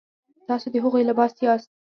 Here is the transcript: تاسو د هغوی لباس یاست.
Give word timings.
تاسو 0.47 0.67
د 0.73 0.75
هغوی 0.83 1.03
لباس 1.09 1.33
یاست. 1.45 1.69